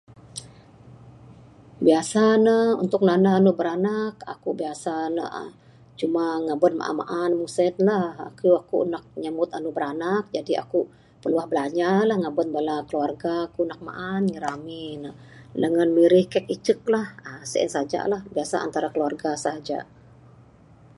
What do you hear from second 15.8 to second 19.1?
nak mirih kek icek icek lah sien saja lah dangan antara